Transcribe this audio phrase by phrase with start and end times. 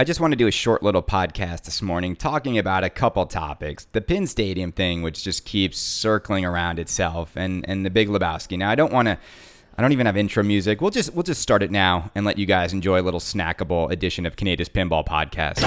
[0.00, 3.26] I just want to do a short little podcast this morning talking about a couple
[3.26, 3.86] topics.
[3.92, 8.56] The Pin Stadium thing, which just keeps circling around itself, and, and the Big Lebowski.
[8.56, 9.18] Now, I don't want to.
[9.76, 10.80] I don't even have intro music.
[10.80, 13.90] We'll just we'll just start it now and let you guys enjoy a little snackable
[13.90, 15.60] edition of Kaneda's Pinball Podcast.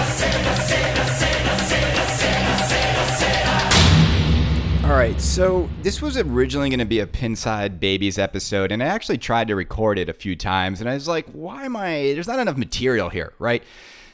[4.83, 8.87] All right, so this was originally going to be a Pinside Babies episode, and I
[8.87, 12.13] actually tried to record it a few times, and I was like, why am I?
[12.13, 13.61] There's not enough material here, right?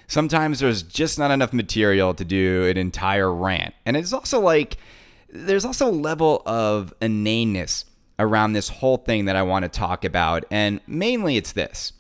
[0.10, 3.74] Sometimes there's just not enough material to do an entire rant.
[3.86, 4.78] And it's also like
[5.30, 7.86] there's also a level of inaneness
[8.18, 10.44] around this whole thing that I want to talk about.
[10.52, 11.94] And mainly it's this.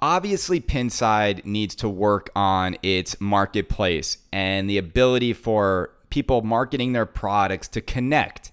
[0.00, 7.06] Obviously, Pinside needs to work on its marketplace and the ability for people marketing their
[7.06, 8.50] products to connect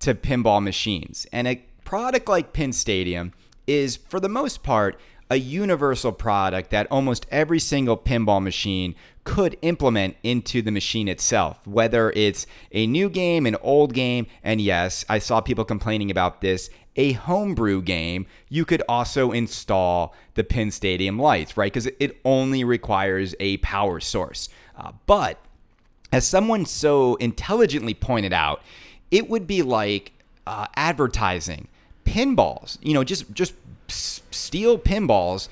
[0.00, 1.26] to pinball machines.
[1.32, 3.32] And a product like Pin Stadium
[3.66, 5.00] is, for the most part,
[5.32, 11.66] a universal product that almost every single pinball machine could implement into the machine itself,
[11.66, 16.42] whether it's a new game, an old game, and yes, I saw people complaining about
[16.42, 16.68] this.
[16.96, 21.72] A homebrew game, you could also install the Pin Stadium lights, right?
[21.72, 24.50] Because it only requires a power source.
[24.76, 25.38] Uh, but
[26.12, 28.60] as someone so intelligently pointed out,
[29.10, 30.12] it would be like
[30.46, 31.68] uh, advertising
[32.04, 32.76] pinballs.
[32.82, 33.54] You know, just just
[33.92, 35.48] steel pinballs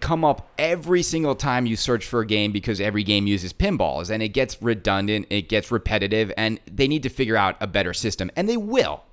[0.00, 4.10] come up every single time you search for a game because every game uses pinballs
[4.10, 7.92] and it gets redundant, it gets repetitive, and they need to figure out a better
[7.92, 8.30] system.
[8.36, 9.04] And they will.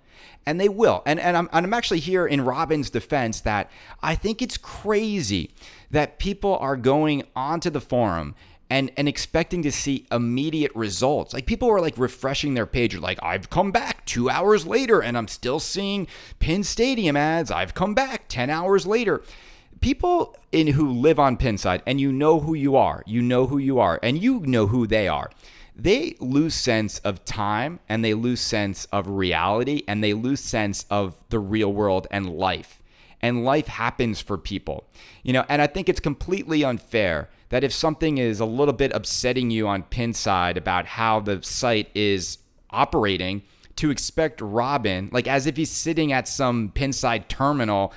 [0.46, 1.04] And they will.
[1.06, 3.70] And, and, I'm, I'm actually here in Robin's defense that
[4.02, 5.52] I think it's crazy
[5.92, 8.36] that people are going onto the forum
[8.70, 11.34] and and expecting to see immediate results.
[11.34, 15.18] Like people were like refreshing their page, like I've come back two hours later and
[15.18, 16.08] I'm still seeing
[16.40, 17.52] Pin Stadium ads.
[17.52, 19.22] I've come back ten hours later.
[19.82, 23.58] People in who live on Pinside, and you know who you are, you know who
[23.58, 25.32] you are, and you know who they are.
[25.74, 30.86] They lose sense of time and they lose sense of reality and they lose sense
[30.90, 32.82] of the real world and life.
[33.22, 34.86] And life happens for people,
[35.24, 35.46] you know.
[35.48, 39.68] And I think it's completely unfair that if something is a little bit upsetting you
[39.68, 42.38] on Pinside about how the site is
[42.70, 43.44] operating,
[43.80, 47.94] to expect Robin, like as if he's sitting at some Pinside terminal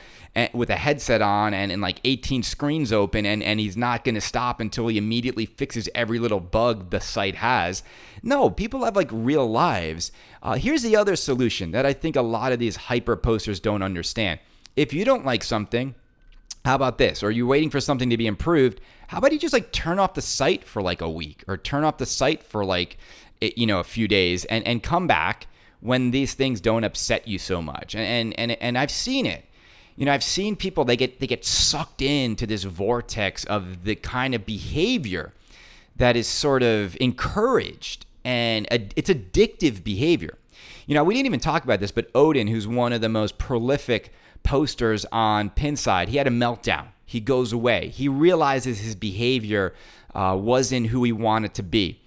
[0.54, 4.14] with a headset on and, and like 18 screens open and, and he's not going
[4.14, 7.82] to stop until he immediately fixes every little bug the site has.
[8.22, 10.12] No, people have like real lives.
[10.40, 13.82] Uh, here's the other solution that I think a lot of these hyper posters don't
[13.82, 14.38] understand.
[14.76, 15.96] If you don't like something,
[16.64, 17.24] how about this?
[17.24, 18.80] Are you waiting for something to be improved?
[19.12, 21.84] How about you just like turn off the site for like a week or turn
[21.84, 22.96] off the site for like
[23.42, 25.48] you know a few days and and come back
[25.80, 27.94] when these things don't upset you so much.
[27.94, 29.44] And and and I've seen it.
[29.96, 33.96] You know, I've seen people they get they get sucked into this vortex of the
[33.96, 35.34] kind of behavior
[35.96, 40.38] that is sort of encouraged and it's addictive behavior.
[40.86, 43.36] You know, we didn't even talk about this, but Odin, who's one of the most
[43.36, 44.10] prolific
[44.42, 46.08] posters on Pinside.
[46.08, 46.91] He had a meltdown.
[47.12, 47.88] He goes away.
[47.88, 49.74] He realizes his behavior
[50.14, 52.00] uh, wasn't who he wanted to be.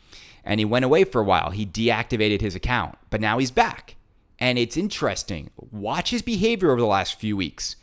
[0.43, 1.51] And he went away for a while.
[1.51, 3.97] He deactivated his account, but now he's back.
[4.39, 5.51] And it's interesting.
[5.71, 7.75] Watch his behavior over the last few weeks.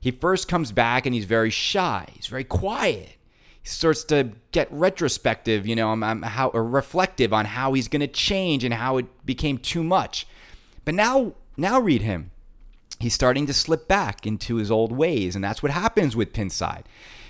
[0.00, 3.16] He first comes back and he's very shy, he's very quiet.
[3.60, 8.64] He starts to get retrospective, you know, how reflective on how he's going to change
[8.64, 10.26] and how it became too much.
[10.86, 12.30] But now, now read him
[13.00, 16.84] he's starting to slip back into his old ways and that's what happens with pinside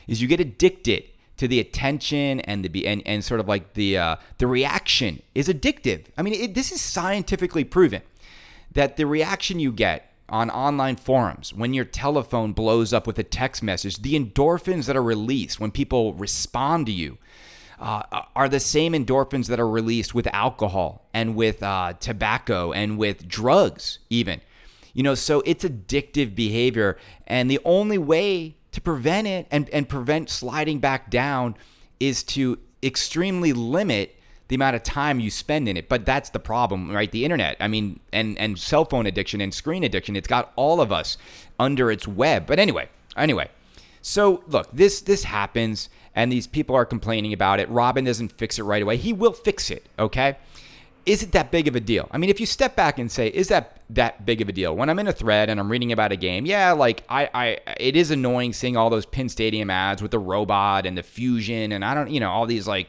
[0.06, 1.04] is you get addicted
[1.40, 5.48] to the attention and the and, and sort of like the uh, the reaction is
[5.48, 6.04] addictive.
[6.18, 8.02] I mean it, this is scientifically proven
[8.72, 13.24] that the reaction you get on online forums when your telephone blows up with a
[13.24, 17.16] text message the endorphins that are released when people respond to you
[17.80, 18.02] uh,
[18.36, 23.26] are the same endorphins that are released with alcohol and with uh, tobacco and with
[23.26, 24.40] drugs even
[24.92, 26.96] you know, so it's addictive behavior.
[27.26, 31.56] And the only way to prevent it and, and prevent sliding back down
[31.98, 34.16] is to extremely limit
[34.48, 35.88] the amount of time you spend in it.
[35.88, 37.10] But that's the problem, right?
[37.10, 40.80] The internet, I mean, and, and cell phone addiction and screen addiction, it's got all
[40.80, 41.16] of us
[41.58, 42.46] under its web.
[42.46, 43.48] But anyway, anyway.
[44.02, 47.68] So look, this this happens and these people are complaining about it.
[47.68, 48.96] Robin doesn't fix it right away.
[48.96, 50.36] He will fix it, okay?
[51.06, 52.08] Is it that big of a deal?
[52.10, 54.76] I mean, if you step back and say, is that that big of a deal?
[54.76, 57.58] When I'm in a thread and I'm reading about a game, yeah, like I, I,
[57.78, 61.72] it is annoying seeing all those Pin Stadium ads with the robot and the fusion,
[61.72, 62.88] and I don't, you know, all these like,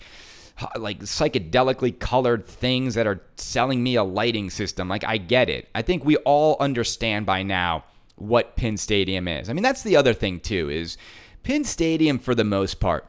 [0.77, 4.87] like psychedelically colored things that are selling me a lighting system.
[4.87, 5.69] Like I get it.
[5.73, 7.85] I think we all understand by now
[8.15, 9.49] what Pin Stadium is.
[9.49, 10.97] I mean, that's the other thing too is
[11.43, 13.07] Pin Stadium for the most part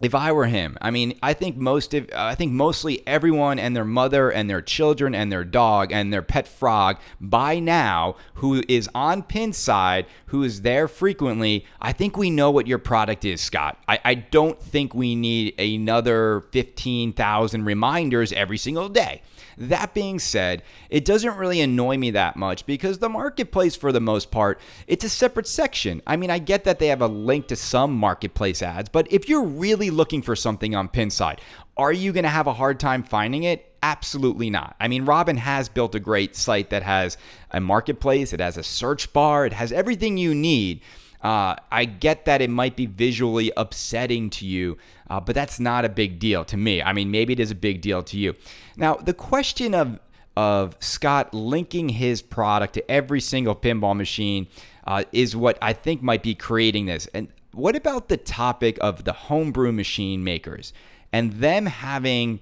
[0.00, 3.74] if I were him, I mean, I think most of, I think mostly everyone and
[3.74, 8.62] their mother and their children and their dog and their pet frog by now who
[8.68, 13.40] is on Pinside, who is there frequently, I think we know what your product is,
[13.40, 13.82] Scott.
[13.88, 19.22] I, I don't think we need another 15,000 reminders every single day.
[19.58, 24.00] That being said, it doesn't really annoy me that much because the marketplace, for the
[24.00, 26.02] most part, it's a separate section.
[26.06, 29.28] I mean, I get that they have a link to some marketplace ads, but if
[29.28, 31.38] you're really looking for something on Pinside,
[31.76, 33.72] are you going to have a hard time finding it?
[33.82, 34.76] Absolutely not.
[34.80, 37.16] I mean, Robin has built a great site that has
[37.50, 40.82] a marketplace, it has a search bar, it has everything you need.
[41.22, 44.76] Uh, I get that it might be visually upsetting to you,
[45.08, 46.82] uh, but that's not a big deal to me.
[46.82, 48.34] I mean, maybe it is a big deal to you.
[48.76, 50.00] Now, the question of
[50.36, 54.46] of Scott linking his product to every single pinball machine
[54.86, 57.06] uh, is what I think might be creating this.
[57.14, 60.74] And what about the topic of the homebrew machine makers
[61.10, 62.40] and them having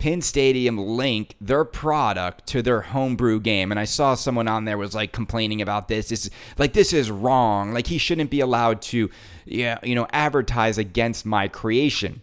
[0.00, 3.70] Pin Stadium link their product to their homebrew game.
[3.70, 6.08] And I saw someone on there was like complaining about this.
[6.08, 7.72] This is like this is wrong.
[7.72, 9.10] Like he shouldn't be allowed to
[9.44, 12.22] yeah, you know, advertise against my creation.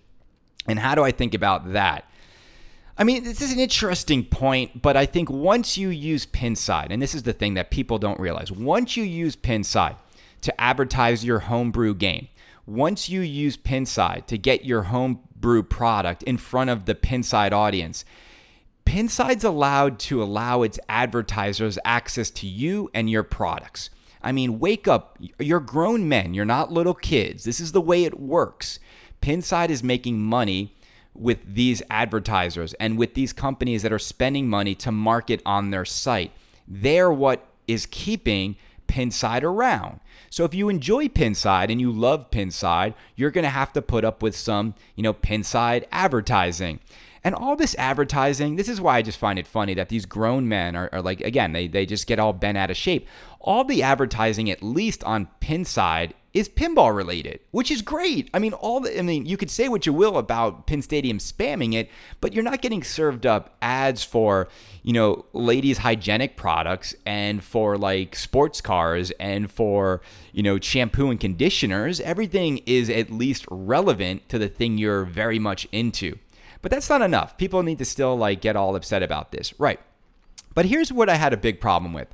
[0.68, 2.10] And how do I think about that?
[2.98, 7.00] I mean, this is an interesting point, but I think once you use Pinside, and
[7.00, 9.96] this is the thing that people don't realize, once you use Pinside
[10.42, 12.28] to advertise your homebrew game,
[12.68, 18.06] once you use Pinside to get your homebrew product in front of the Pinside audience.
[18.86, 23.90] Pinside's allowed to allow its advertisers access to you and your products.
[24.22, 25.18] I mean, wake up.
[25.40, 27.46] You're grown men, you're not little kids.
[27.46, 28.80] This is the way it works.
[29.22, 30.75] Pinside is making money
[31.14, 35.86] with these advertisers and with these companies that are spending money to market on their
[35.86, 36.31] site.
[36.68, 38.56] They're what is keeping
[38.88, 40.00] Pinside around.
[40.30, 44.04] So if you enjoy Pinside and you love Pinside, you're going to have to put
[44.04, 46.80] up with some, you know, Pinside advertising.
[47.24, 50.48] And all this advertising, this is why I just find it funny that these grown
[50.48, 53.07] men are, are, like, again, they, they just get all bent out of shape.
[53.39, 58.30] All the advertising, at least on Pinside, is pinball related, which is great.
[58.31, 61.18] I mean, all the, I mean, you could say what you will about Pin Stadium
[61.18, 61.89] spamming it,
[62.22, 64.48] but you're not getting served up ads for,
[64.84, 70.01] you know, ladies' hygienic products and for like sports cars and for,
[70.31, 72.00] you know, shampoo and conditioners.
[72.01, 76.19] Everything is at least relevant to the thing you're very much into.
[76.62, 77.38] But that's not enough.
[77.38, 79.60] People need to still like get all upset about this.
[79.60, 79.80] Right.
[80.54, 82.07] But here's what I had a big problem with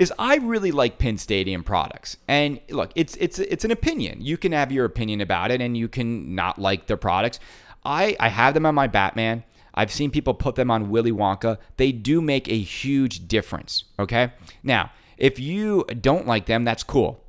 [0.00, 2.16] is I really like Pin Stadium products.
[2.26, 4.22] And look, it's it's it's an opinion.
[4.22, 7.38] You can have your opinion about it and you can not like their products.
[7.84, 9.44] I I have them on my Batman.
[9.74, 11.58] I've seen people put them on Willy Wonka.
[11.76, 14.32] They do make a huge difference, okay?
[14.62, 17.22] Now, if you don't like them, that's cool.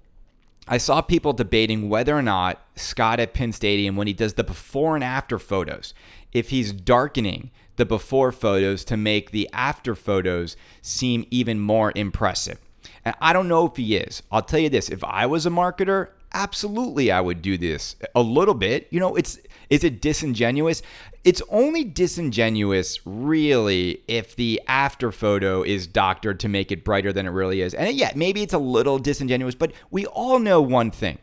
[0.67, 4.43] I saw people debating whether or not Scott at Pin Stadium, when he does the
[4.43, 5.93] before and after photos,
[6.31, 12.59] if he's darkening the before photos to make the after photos seem even more impressive.
[13.03, 14.21] And I don't know if he is.
[14.31, 18.21] I'll tell you this if I was a marketer, absolutely I would do this a
[18.21, 18.87] little bit.
[18.91, 20.81] You know, it's is it disingenuous?
[21.23, 27.27] It's only disingenuous really if the after photo is doctored to make it brighter than
[27.27, 27.75] it really is.
[27.75, 31.19] And yeah, maybe it's a little disingenuous, but we all know one thing.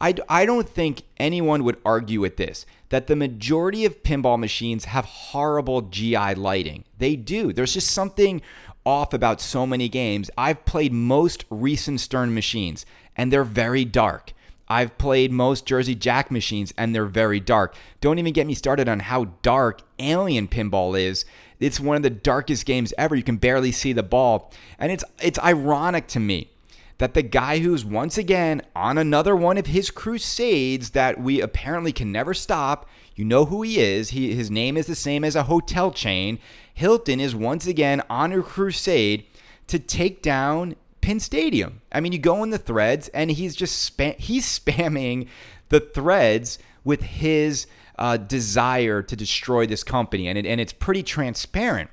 [0.00, 4.84] I, I don't think anyone would argue with this that the majority of pinball machines
[4.86, 6.84] have horrible GI lighting.
[6.98, 7.52] They do.
[7.52, 8.40] There's just something
[8.84, 10.30] off about so many games.
[10.38, 12.86] I've played most recent Stern machines,
[13.16, 14.32] and they're very dark.
[14.68, 17.76] I've played most Jersey Jack machines, and they're very dark.
[18.00, 21.24] Don't even get me started on how dark Alien Pinball is.
[21.60, 23.14] It's one of the darkest games ever.
[23.14, 26.50] You can barely see the ball, and it's it's ironic to me
[26.98, 31.92] that the guy who's once again on another one of his crusades that we apparently
[31.92, 34.10] can never stop, you know who he is.
[34.10, 36.38] He, his name is the same as a hotel chain.
[36.72, 39.26] Hilton is once again on a crusade
[39.66, 41.82] to take down Pin Stadium.
[41.92, 45.28] I mean, you go in the threads and he's just spam- he's spamming
[45.68, 51.04] the threads with his uh, desire to destroy this company, and it, and it's pretty
[51.04, 51.90] transparent.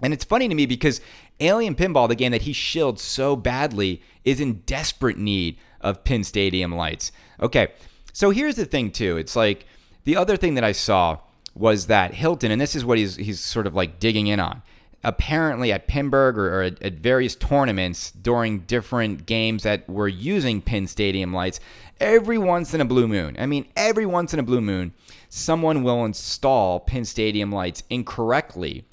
[0.00, 1.00] And it's funny to me because
[1.40, 6.22] Alien Pinball, the game that he shilled so badly, is in desperate need of Pin
[6.22, 7.10] Stadium lights.
[7.40, 7.72] Okay,
[8.12, 9.16] so here's the thing too.
[9.16, 9.66] It's like
[10.04, 11.18] the other thing that I saw
[11.56, 14.62] was that Hilton, and this is what he's he's sort of like digging in on.
[15.06, 20.60] Apparently, at Pinburgh or, or at, at various tournaments during different games that were using
[20.60, 21.60] Pin Stadium lights,
[22.00, 24.92] every once in a blue moon, I mean, every once in a blue moon,
[25.28, 28.84] someone will install Pin Stadium lights incorrectly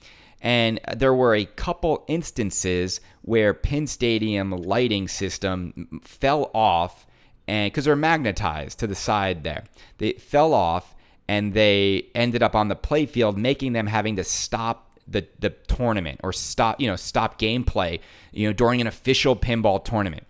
[0.43, 7.07] and there were a couple instances where Pin Stadium lighting system fell off
[7.47, 9.63] and because they're magnetized to the side there.
[9.97, 10.95] They fell off
[11.29, 16.19] and they ended up on the playfield, making them having to stop the the tournament
[16.23, 17.99] or stop you know stop gameplay
[18.31, 20.25] you know during an official pinball tournament.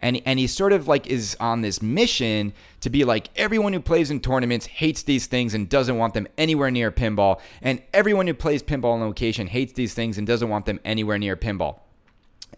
[0.00, 3.80] And and he sort of like is on this mission to be like everyone who
[3.80, 7.40] plays in tournaments hates these things and doesn't want them anywhere near pinball.
[7.62, 11.18] And everyone who plays pinball on location hates these things and doesn't want them anywhere
[11.18, 11.78] near pinball.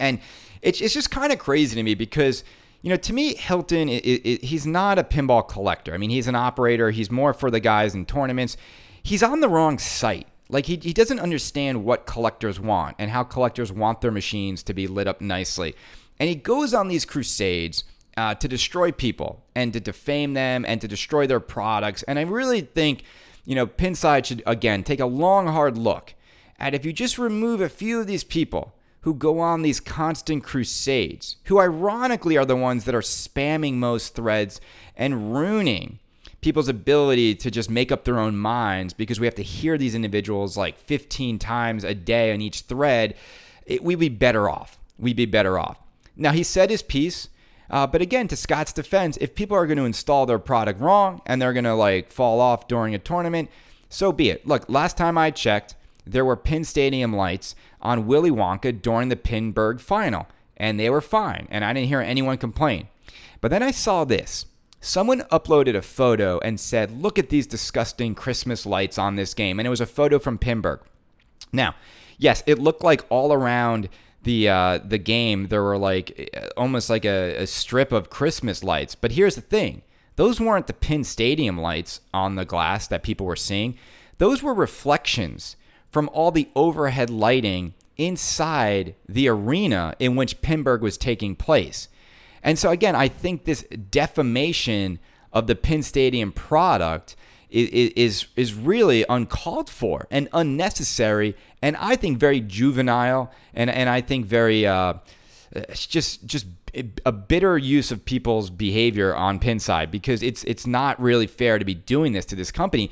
[0.00, 0.18] And
[0.60, 2.42] it's, it's just kind of crazy to me because
[2.82, 5.94] you know to me hilton it, it, he's not a pinball collector.
[5.94, 6.90] I mean he's an operator.
[6.90, 8.56] He's more for the guys in tournaments.
[9.02, 13.24] He's on the wrong site like he, he doesn't understand what collectors want and how
[13.24, 15.74] collectors want their machines to be lit up nicely
[16.18, 17.84] and he goes on these crusades
[18.16, 22.02] uh, to destroy people and to defame them and to destroy their products.
[22.04, 23.02] And I really think,
[23.44, 26.14] you know, Pinside should, again, take a long, hard look
[26.58, 30.42] at if you just remove a few of these people who go on these constant
[30.42, 34.60] crusades, who ironically are the ones that are spamming most threads
[34.96, 35.98] and ruining
[36.40, 39.94] people's ability to just make up their own minds because we have to hear these
[39.94, 43.14] individuals like 15 times a day on each thread,
[43.64, 44.78] it, we'd be better off.
[44.98, 45.78] We'd be better off.
[46.16, 47.28] Now, he said his piece.
[47.68, 51.20] Uh, but again, to Scott's defense, if people are going to install their product wrong
[51.26, 53.50] and they're going to like fall off during a tournament,
[53.88, 54.46] so be it.
[54.46, 55.74] Look, last time I checked,
[56.06, 61.00] there were Pin Stadium lights on Willy Wonka during the Pinburgh final, and they were
[61.00, 62.88] fine, and I didn't hear anyone complain.
[63.40, 64.46] But then I saw this.
[64.86, 69.58] Someone uploaded a photo and said, Look at these disgusting Christmas lights on this game.
[69.58, 70.78] And it was a photo from Pinburgh.
[71.52, 71.74] Now,
[72.18, 73.88] yes, it looked like all around
[74.22, 78.94] the uh, the game, there were like almost like a, a strip of Christmas lights.
[78.94, 79.82] But here's the thing:
[80.14, 83.76] those weren't the Pin Stadium lights on the glass that people were seeing.
[84.18, 85.56] Those were reflections
[85.90, 91.88] from all the overhead lighting inside the arena in which Pinburgh was taking place.
[92.42, 94.98] And so again, I think this defamation
[95.32, 97.16] of the Pin Stadium product
[97.50, 103.88] is is, is really uncalled for and unnecessary and I think very juvenile, and and
[103.88, 104.94] I think very uh,
[105.72, 106.46] just just
[107.04, 111.58] a bitter use of people's behavior on Penn Pinside because it's it's not really fair
[111.58, 112.90] to be doing this to this company.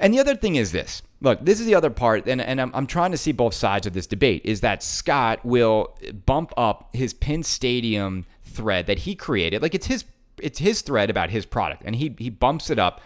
[0.00, 1.02] And the other thing is this.
[1.20, 3.86] Look, this is the other part, and, and I'm, I'm trying to see both sides
[3.88, 8.24] of this debate, is that Scott will bump up his Pin Stadium
[8.58, 9.62] thread that he created.
[9.62, 10.04] Like it's his
[10.42, 13.00] it's his thread about his product, and he he bumps it up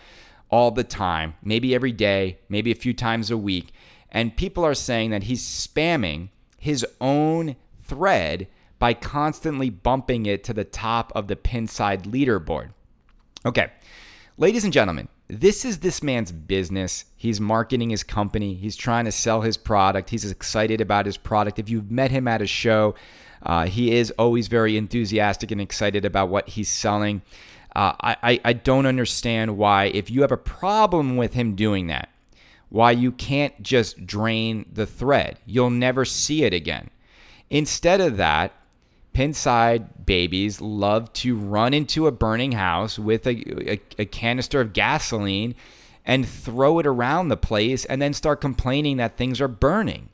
[0.50, 3.73] all the time, maybe every day, maybe a few times a week.
[4.11, 6.28] And people are saying that he's spamming
[6.59, 12.71] his own thread by constantly bumping it to the top of the Pinside leaderboard.
[13.47, 13.71] Okay,
[14.37, 17.04] ladies and gentlemen, this is this man's business.
[17.16, 18.54] He's marketing his company.
[18.54, 20.11] He's trying to sell his product.
[20.11, 21.59] He's excited about his product.
[21.59, 22.94] If you've met him at a show,
[23.44, 27.22] uh, he is always very enthusiastic and excited about what he's selling.
[27.75, 32.11] Uh, I, I don't understand why, if you have a problem with him doing that,
[32.68, 35.38] why you can't just drain the thread.
[35.46, 36.90] You'll never see it again.
[37.50, 38.52] Instead of that,
[39.14, 44.72] Pinside babies love to run into a burning house with a, a, a, canister of
[44.72, 45.54] gasoline
[46.06, 50.08] and throw it around the place and then start complaining that things are burning.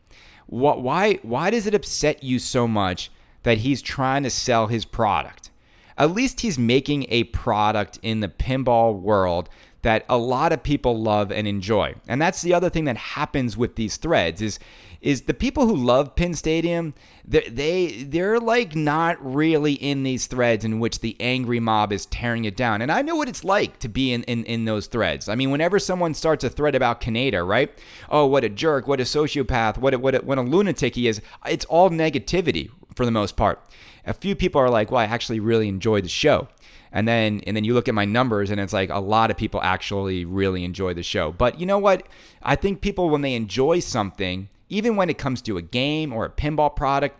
[0.47, 3.11] What, why, why does it upset you so much
[3.49, 5.49] that he's trying to sell his product?
[5.97, 9.49] At least he's making a product in the pinball world
[9.81, 11.95] that a lot of people love and enjoy.
[12.07, 14.59] And that's the other thing that happens with these threads is
[15.00, 16.93] is the people who love Pin Stadium,
[17.25, 22.05] they, they they're like not really in these threads in which the angry mob is
[22.07, 22.83] tearing it down.
[22.83, 25.28] And I know what it's like to be in, in, in those threads.
[25.28, 27.73] I mean, whenever someone starts a thread about Kaneda, right?
[28.11, 31.07] Oh, what a jerk, what a sociopath, what a, what a, what a lunatic he
[31.09, 31.23] is.
[31.47, 33.62] It's all negativity for the most part.
[34.05, 36.49] A few people are like, well, I actually really enjoyed the show.
[36.90, 39.37] And then and then you look at my numbers and it's like a lot of
[39.37, 41.33] people actually really enjoy the show.
[41.33, 42.07] But you know what?
[42.43, 46.26] I think people when they enjoy something even when it comes to a game or
[46.26, 47.19] a pinball product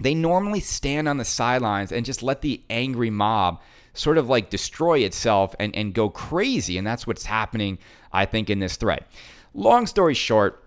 [0.00, 3.60] they normally stand on the sidelines and just let the angry mob
[3.92, 6.76] sort of like destroy itself and, and go crazy.
[6.76, 7.78] And that's what's happening
[8.12, 9.04] i think in this thread
[9.54, 10.63] long story short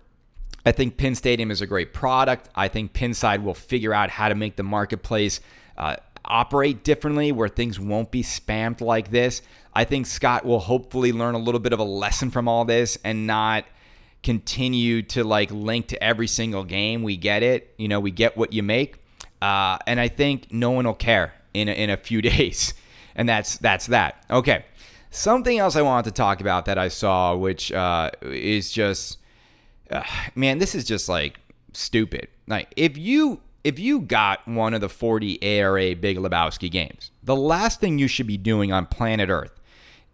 [0.68, 2.50] I think Pin Stadium is a great product.
[2.54, 5.40] I think Pinside will figure out how to make the marketplace
[5.78, 5.96] uh,
[6.26, 9.40] operate differently where things won't be spammed like this.
[9.74, 12.98] I think Scott will hopefully learn a little bit of a lesson from all this
[13.02, 13.64] and not
[14.22, 17.02] continue to like link to every single game.
[17.02, 17.72] We get it.
[17.78, 18.96] You know, we get what you make.
[19.40, 22.74] Uh, and I think no one will care in a, in a few days.
[23.14, 24.22] And that's that's that.
[24.30, 24.66] Okay.
[25.10, 29.16] Something else I wanted to talk about that I saw, which uh, is just,
[29.90, 30.02] uh,
[30.34, 31.38] man, this is just like
[31.72, 32.28] stupid.
[32.46, 37.36] Like if you if you got one of the 40 ARA Big Lebowski games, the
[37.36, 39.58] last thing you should be doing on planet Earth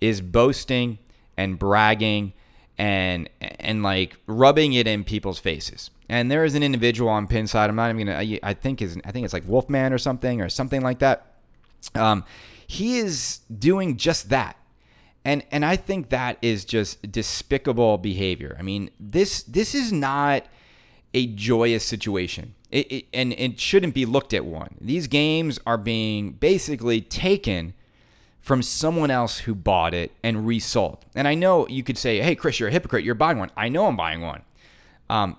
[0.01, 0.99] is boasting
[1.37, 2.33] and bragging
[2.79, 5.91] and and like rubbing it in people's faces.
[6.09, 7.69] And there is an individual on Pinside.
[7.69, 8.39] I'm not even gonna.
[8.43, 11.35] I think is I think it's like Wolfman or something or something like that.
[11.95, 12.25] Um,
[12.67, 14.57] he is doing just that.
[15.25, 18.57] And and I think that is just despicable behavior.
[18.59, 20.47] I mean, this this is not
[21.15, 22.55] a joyous situation.
[22.71, 24.75] It, it, and it shouldn't be looked at one.
[24.81, 27.73] These games are being basically taken
[28.41, 30.99] from someone else who bought it and resold.
[31.15, 33.05] And I know you could say, hey, Chris, you're a hypocrite.
[33.05, 33.51] You're buying one.
[33.57, 34.43] I know I'm buying one.
[35.09, 35.37] Um,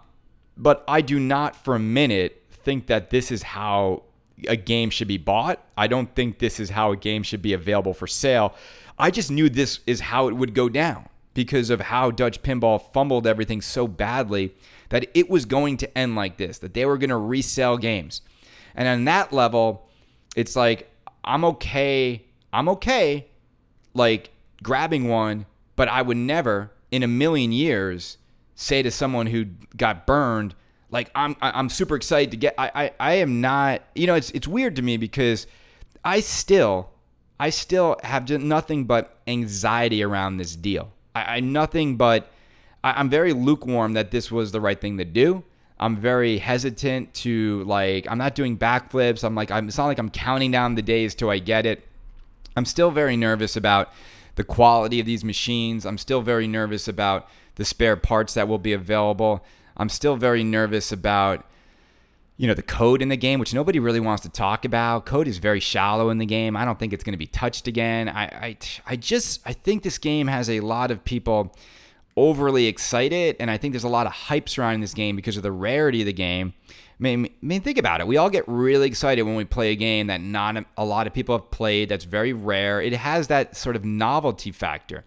[0.58, 4.04] but I do not for a minute think that this is how
[4.48, 5.63] a game should be bought.
[5.77, 8.56] I don't think this is how a game should be available for sale.
[8.98, 12.82] I just knew this is how it would go down because of how Dutch Pinball
[12.94, 14.56] fumbled everything so badly
[14.90, 18.22] that it was going to end like this, that they were going to resell games.
[18.74, 19.90] And on that level,
[20.36, 20.90] it's like,
[21.24, 22.25] I'm okay.
[22.56, 23.28] I'm okay,
[23.94, 24.32] like
[24.64, 28.18] grabbing one, but I would never in a million years
[28.56, 30.56] say to someone who got burned,
[30.90, 34.30] like I'm I'm super excited to get I, I I am not you know it's
[34.32, 35.48] it's weird to me because
[36.06, 36.92] I still
[37.39, 40.94] I still have just nothing but anxiety around this deal.
[41.13, 42.32] I, I nothing but
[42.84, 45.44] I, I'm very lukewarm that this was the right thing to do.
[45.77, 49.24] I'm very hesitant to like I'm not doing backflips.
[49.24, 51.86] I'm like I'm it's not like I'm counting down the days till I get it.
[52.56, 53.92] I'm still very nervous about
[54.36, 55.86] the quality of these machines.
[55.86, 59.44] I'm still very nervous about the spare parts that will be available.
[59.75, 61.46] I'm still very nervous about
[62.38, 65.27] you know the code in the game which nobody really wants to talk about code
[65.27, 68.10] is very shallow in the game i don't think it's going to be touched again
[68.10, 71.56] I, I i just i think this game has a lot of people
[72.18, 75.44] overly excited and i think there's a lot of hype surrounding this game because of
[75.44, 76.54] the rarity of the game
[76.98, 78.08] I mean, I mean, think about it.
[78.08, 81.13] We all get really excited when we play a game that not a lot of
[81.13, 82.82] people have played, that's very rare.
[82.82, 85.04] It has that sort of novelty factor.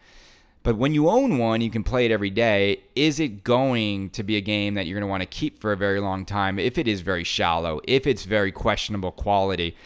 [0.62, 2.82] But when you own one, you can play it every day.
[2.94, 5.72] Is it going to be a game that you're going to want to keep for
[5.72, 9.76] a very long time if it is very shallow, if it's very questionable quality?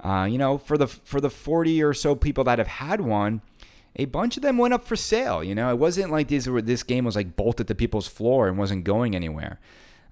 [0.00, 3.40] Uh, you know, for the for the 40 or so people that have had one,
[3.96, 5.44] a bunch of them went up for sale.
[5.44, 8.48] You know, it wasn't like these were, this game was like bolted to people's floor
[8.48, 9.60] and wasn't going anywhere.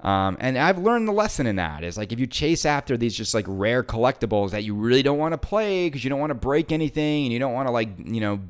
[0.01, 3.15] Um, and I've learned the lesson in that is like if you chase after these
[3.15, 6.31] just like rare collectibles that you really don't want to play because you don't want
[6.31, 8.41] to break anything and you don't want to like you know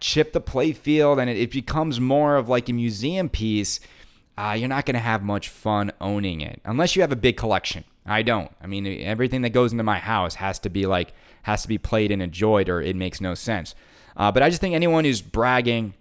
[0.00, 3.80] chip the play field and it, it becomes more of like a museum piece,
[4.36, 7.36] uh, you're not going to have much fun owning it unless you have a big
[7.36, 7.84] collection.
[8.06, 8.50] I don't.
[8.62, 11.12] I mean, everything that goes into my house has to be like
[11.42, 13.74] has to be played and enjoyed, or it makes no sense.
[14.16, 15.94] Uh, but I just think anyone who's bragging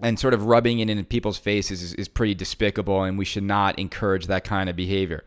[0.00, 3.42] and sort of rubbing it in people's faces is, is pretty despicable, and we should
[3.42, 5.24] not encourage that kind of behavior.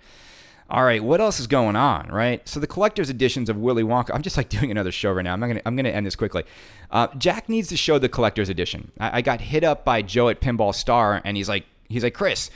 [0.74, 2.42] All right, what else is going on, right?
[2.50, 4.10] So the collector's editions of Willy Wonka.
[4.12, 5.34] I'm just like doing another show right now.
[5.34, 6.46] I'm gonna I'm gonna end this quickly.
[6.90, 8.92] Uh, Jack needs to show the collector's edition.
[9.00, 12.16] I, I, got hit up by Joe at Pinball Star, and he's like he's like
[12.16, 12.50] Chris.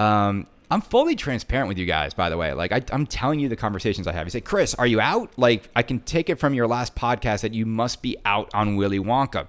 [0.00, 2.52] Um, I'm fully transparent with you guys, by the way.
[2.54, 4.26] Like I, am telling you the conversations I have.
[4.26, 5.30] He said, "Chris, are you out?
[5.36, 8.74] Like I can take it from your last podcast that you must be out on
[8.74, 9.46] Willy Wonka."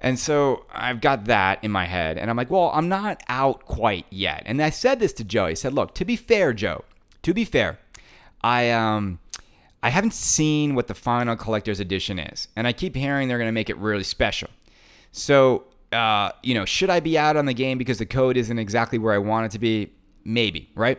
[0.00, 3.66] And so I've got that in my head, and I'm like, "Well, I'm not out
[3.66, 5.48] quite yet." And I said this to Joe.
[5.48, 6.84] He said, "Look, to be fair, Joe,
[7.24, 7.78] to be fair,
[8.42, 9.18] I um
[9.82, 13.48] I haven't seen what the final collector's edition is, and I keep hearing they're going
[13.48, 14.48] to make it really special.
[15.12, 18.58] So, uh, you know, should I be out on the game because the code isn't
[18.58, 19.92] exactly where I want it to be?
[20.24, 20.98] Maybe, right?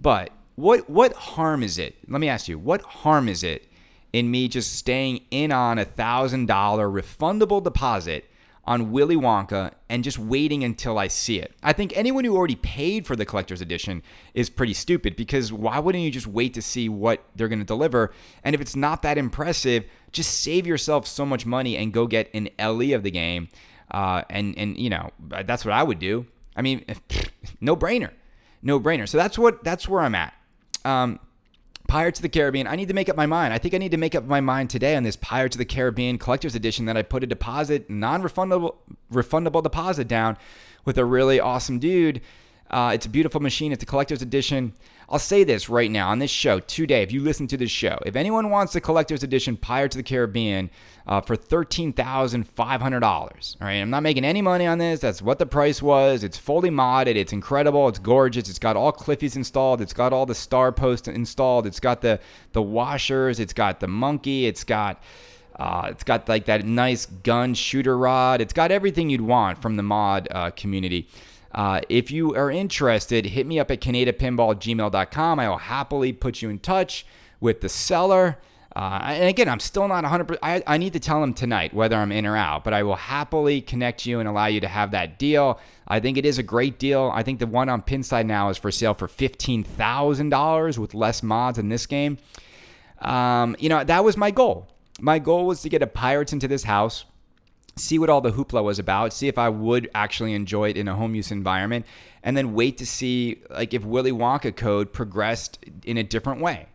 [0.00, 1.96] But what what harm is it?
[2.08, 3.68] Let me ask you, what harm is it
[4.12, 8.28] in me just staying in on a thousand dollar refundable deposit
[8.64, 11.54] on Willy Wonka and just waiting until I see it.
[11.62, 14.02] I think anyone who already paid for the collector's edition
[14.34, 17.64] is pretty stupid because why wouldn't you just wait to see what they're going to
[17.64, 18.12] deliver?
[18.44, 22.30] And if it's not that impressive, just save yourself so much money and go get
[22.34, 23.48] an LE of the game.
[23.90, 26.26] Uh, and and you know that's what I would do.
[26.56, 26.84] I mean,
[27.60, 28.10] no brainer,
[28.62, 29.08] no brainer.
[29.08, 30.32] So that's what that's where I'm at.
[30.84, 31.18] Um,
[31.92, 32.66] Pirates of the Caribbean.
[32.66, 33.52] I need to make up my mind.
[33.52, 35.66] I think I need to make up my mind today on this Pirates of the
[35.66, 38.76] Caribbean collector's edition that I put a deposit, non-refundable
[39.12, 40.38] refundable deposit down
[40.86, 42.22] with a really awesome dude.
[42.70, 43.72] Uh, it's a beautiful machine.
[43.72, 44.72] It's a collector's edition.
[45.12, 47.02] I'll say this right now on this show today.
[47.02, 50.08] If you listen to this show, if anyone wants the collector's edition Pirates of the
[50.08, 50.70] Caribbean
[51.06, 54.78] uh, for thirteen thousand five hundred dollars, all right, I'm not making any money on
[54.78, 55.00] this.
[55.00, 56.24] That's what the price was.
[56.24, 57.16] It's fully modded.
[57.16, 57.88] It's incredible.
[57.88, 58.48] It's gorgeous.
[58.48, 59.82] It's got all Cliffies installed.
[59.82, 61.66] It's got all the star posts installed.
[61.66, 62.18] It's got the
[62.52, 63.38] the washers.
[63.38, 64.46] It's got the monkey.
[64.46, 65.02] It's got
[65.56, 68.40] uh, it's got like that nice gun shooter rod.
[68.40, 71.06] It's got everything you'd want from the mod uh, community.
[71.54, 75.38] Uh, if you are interested, hit me up at kanedapinball@gmail.com.
[75.38, 77.06] I will happily put you in touch
[77.40, 78.38] with the seller.
[78.74, 80.38] Uh, and again, I'm still not 100%.
[80.42, 82.96] I, I need to tell him tonight whether I'm in or out, but I will
[82.96, 85.60] happily connect you and allow you to have that deal.
[85.86, 87.10] I think it is a great deal.
[87.12, 91.58] I think the one on Pinside now is for sale for $15,000 with less mods
[91.58, 92.16] in this game.
[93.00, 94.68] Um, you know, that was my goal.
[95.00, 97.04] My goal was to get a Pirates into this house,
[97.76, 100.88] see what all the hoopla was about, see if I would actually enjoy it in
[100.88, 101.86] a home use environment,
[102.22, 106.66] and then wait to see like if Willy Wonka code progressed in a different way.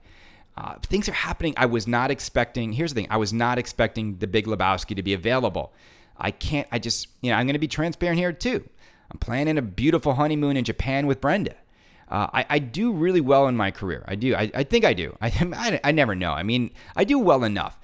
[0.58, 1.54] Uh, things are happening.
[1.56, 2.74] I was not expecting.
[2.74, 5.72] Here's the thing: I was not expecting the Big Lebowski to be available.
[6.18, 6.68] I can't.
[6.72, 8.68] I just, you know, I'm going to be transparent here too.
[9.12, 11.56] I'm planning a beautiful honeymoon in Japan with Brenda.
[12.10, 14.04] Uh, I, I do really well in my career.
[14.08, 14.34] I do.
[14.34, 15.16] I, I think I do.
[15.22, 16.32] I, I, I never know.
[16.32, 17.78] I mean, I do well enough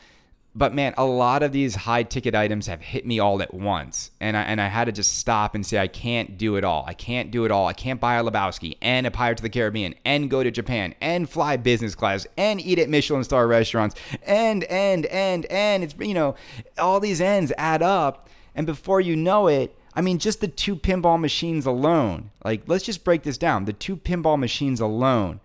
[0.56, 4.12] but man, a lot of these high ticket items have hit me all at once.
[4.20, 6.84] And I, and I had to just stop and say, I can't do it all.
[6.88, 7.68] I can't do it all.
[7.68, 10.94] I can't buy a Lebowski and a Pirate of the Caribbean and go to Japan
[11.02, 15.84] and fly business class and eat at Michelin star restaurants and, and, and, and.
[15.84, 16.36] It's, you know,
[16.78, 18.30] all these ends add up.
[18.54, 22.84] And before you know it, I mean, just the two pinball machines alone, like, let's
[22.84, 23.66] just break this down.
[23.66, 25.40] The two pinball machines alone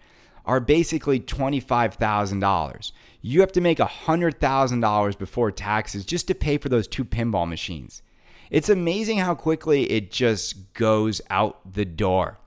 [0.49, 6.87] are basically $25,000 you have to make $100,000 before taxes just to pay for those
[6.87, 8.03] two pinball machines.
[8.51, 12.39] It's amazing how quickly it just goes out the door.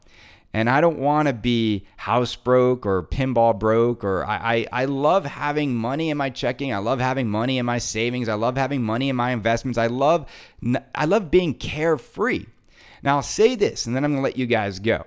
[0.54, 4.36] And I don't want to be house broke or pinball broke or I,
[4.72, 6.74] I, I love having money in my checking.
[6.74, 8.28] I love having money in my savings.
[8.28, 9.78] I love having money in my investments.
[9.78, 10.30] I love
[10.94, 12.48] I love being carefree.
[13.02, 15.06] Now I'll say this and then I'm gonna let you guys go.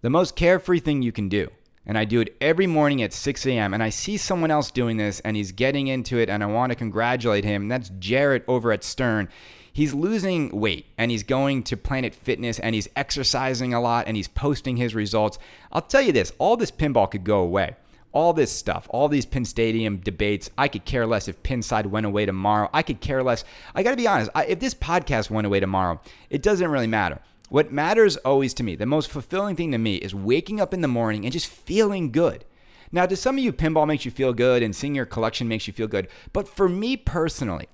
[0.00, 1.50] The most carefree thing you can do
[1.86, 3.74] and I do it every morning at 6 a.m.
[3.74, 6.70] And I see someone else doing this and he's getting into it, and I want
[6.70, 7.68] to congratulate him.
[7.68, 9.28] That's Jarrett over at Stern.
[9.72, 14.16] He's losing weight and he's going to Planet Fitness and he's exercising a lot and
[14.16, 15.38] he's posting his results.
[15.72, 17.76] I'll tell you this all this pinball could go away.
[18.12, 22.06] All this stuff, all these Pin Stadium debates, I could care less if Pinside went
[22.06, 22.68] away tomorrow.
[22.74, 23.44] I could care less.
[23.72, 26.88] I got to be honest, I, if this podcast went away tomorrow, it doesn't really
[26.88, 27.20] matter.
[27.50, 30.82] What matters always to me, the most fulfilling thing to me, is waking up in
[30.82, 32.44] the morning and just feeling good.
[32.92, 35.66] Now, to some of you, pinball makes you feel good and seeing your collection makes
[35.66, 36.06] you feel good.
[36.32, 37.66] But for me personally,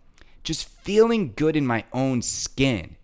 [0.45, 2.97] just feeling good in my own skin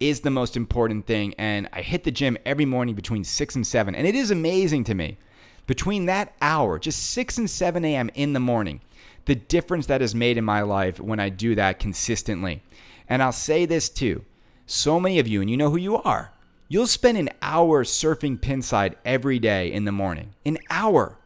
[0.00, 1.34] is the most important thing.
[1.36, 3.94] And I hit the gym every morning between 6 and 7.
[3.94, 5.18] And it is amazing to me.
[5.66, 8.10] Between that hour, just 6 and 7 a.m.
[8.14, 8.80] in the morning,
[9.26, 12.62] the difference that is made in my life when I do that consistently.
[13.10, 14.24] And I'll say this too
[14.66, 16.32] so many of you, and you know who you are,
[16.68, 20.34] you'll spend an hour surfing Pinside every day in the morning.
[20.44, 21.18] An hour.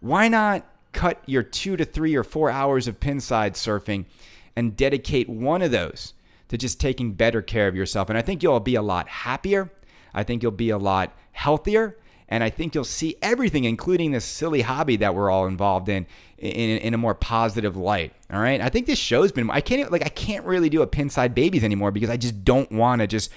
[0.00, 4.04] Why not cut your two to three or four hours of Pinside surfing
[4.54, 6.14] and dedicate one of those
[6.48, 8.08] to just taking better care of yourself?
[8.08, 9.70] And I think you'll be a lot happier.
[10.14, 11.96] I think you'll be a lot healthier
[12.28, 16.06] and I think you'll see everything, including this silly hobby that we're all involved in,
[16.38, 18.12] in, in a more positive light.
[18.32, 18.60] All right.
[18.60, 19.48] I think this show's been.
[19.50, 22.44] I can't like I can't really do a pin side babies anymore because I just
[22.44, 23.30] don't want to just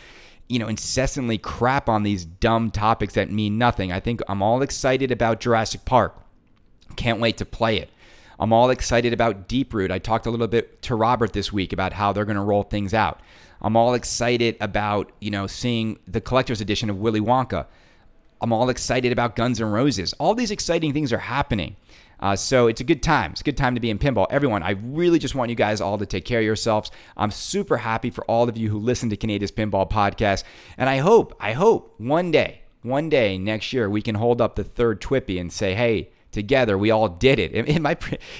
[0.47, 3.91] you know incessantly crap on these dumb topics that mean nothing.
[3.91, 6.15] I think I'm all excited about Jurassic Park.
[6.95, 7.89] Can't wait to play it.
[8.39, 9.91] I'm all excited about Deeproot.
[9.91, 12.63] I talked a little bit to Robert this week about how they're going to roll
[12.63, 13.19] things out.
[13.61, 17.65] I'm all excited about, you know, seeing the collector's edition of Willy Wonka.
[18.41, 20.13] I'm all excited about Guns N' Roses.
[20.13, 21.75] All these exciting things are happening.
[22.19, 23.31] Uh, so it's a good time.
[23.31, 24.27] It's a good time to be in pinball.
[24.29, 26.91] Everyone, I really just want you guys all to take care of yourselves.
[27.15, 30.43] I'm super happy for all of you who listen to Kaneda's Pinball Podcast.
[30.77, 34.55] And I hope, I hope one day, one day next year, we can hold up
[34.55, 36.77] the third Twippy and say, hey, together.
[36.77, 37.53] We all did it.
[37.55, 37.97] Am, I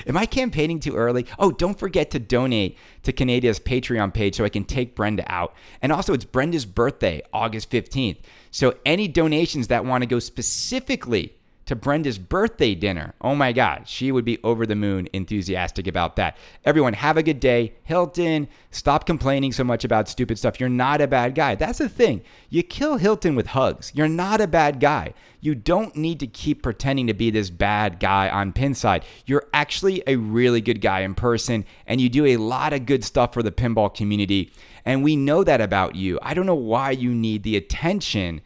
[0.08, 1.26] am I campaigning too early?
[1.38, 5.54] Oh, don't forget to donate to Kaneda's Patreon page so I can take Brenda out.
[5.82, 8.18] And also, it's Brenda's birthday, August 15th.
[8.52, 11.36] So any donations that want to go specifically
[11.70, 13.14] to Brenda's birthday dinner.
[13.22, 16.36] Oh my God, she would be over the moon enthusiastic about that.
[16.66, 17.76] Everyone, have a good day.
[17.84, 20.60] Hilton, stop complaining so much about stupid stuff.
[20.60, 21.54] You're not a bad guy.
[21.54, 22.24] That's the thing.
[22.50, 23.92] You kill Hilton with hugs.
[23.94, 25.14] You're not a bad guy.
[25.42, 29.04] You don't need to keep pretending to be this bad guy on Pinside.
[29.28, 33.04] You're actually a really good guy in person, and you do a lot of good
[33.04, 34.52] stuff for the pinball community.
[34.86, 36.18] And we know that about you.
[36.24, 38.42] I don't know why you need the attention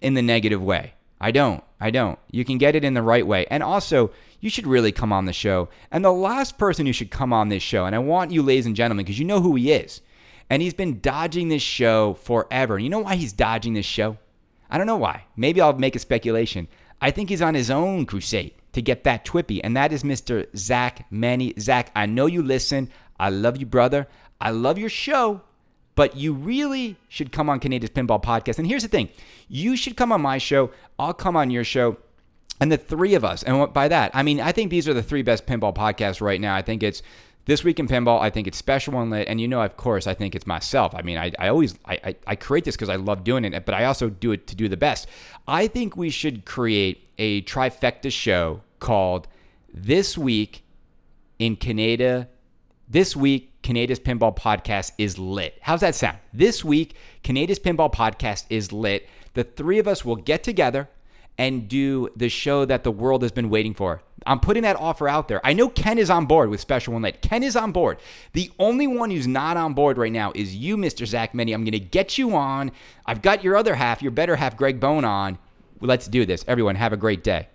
[0.00, 0.94] in the negative way.
[1.20, 1.62] I don't.
[1.80, 2.18] I don't.
[2.30, 3.46] You can get it in the right way.
[3.50, 5.68] And also, you should really come on the show.
[5.90, 8.66] And the last person who should come on this show, and I want you, ladies
[8.66, 10.00] and gentlemen, because you know who he is.
[10.48, 12.78] And he's been dodging this show forever.
[12.78, 14.18] You know why he's dodging this show?
[14.70, 15.24] I don't know why.
[15.36, 16.68] Maybe I'll make a speculation.
[17.00, 20.46] I think he's on his own crusade to get that Twippy, and that is Mr.
[20.56, 21.54] Zach Manny.
[21.58, 22.90] Zach, I know you listen.
[23.18, 24.06] I love you, brother.
[24.40, 25.42] I love your show.
[25.96, 28.58] But you really should come on Kaneda's Pinball Podcast.
[28.58, 29.08] And here's the thing
[29.48, 30.70] you should come on my show.
[30.98, 31.96] I'll come on your show.
[32.60, 35.02] And the three of us, and by that, I mean, I think these are the
[35.02, 36.54] three best pinball podcasts right now.
[36.54, 37.02] I think it's
[37.46, 38.20] this week in pinball.
[38.20, 40.94] I think it's Special When Lit, and you know, of course, I think it's myself.
[40.94, 43.64] I mean, I, I always I, I, I create this because I love doing it,
[43.64, 45.06] but I also do it to do the best.
[45.46, 49.28] I think we should create a trifecta show called
[49.72, 50.64] "This Week
[51.38, 52.28] in Kaneda."
[52.88, 55.58] This week, Kaneda's Pinball Podcast is lit.
[55.60, 56.18] How's that sound?
[56.32, 59.08] This week, Kaneda's Pinball Podcast is lit.
[59.34, 60.88] The three of us will get together
[61.36, 64.02] and do the show that the world has been waiting for.
[64.24, 65.44] I'm putting that offer out there.
[65.44, 67.22] I know Ken is on board with Special When Lit.
[67.22, 67.98] Ken is on board.
[68.34, 71.04] The only one who's not on board right now is you, Mr.
[71.04, 71.52] Zach Many.
[71.52, 72.70] I'm going to get you on.
[73.04, 75.38] I've got your other half, your better half, Greg Bone, on.
[75.80, 76.44] Let's do this.
[76.46, 77.48] Everyone, have a great day.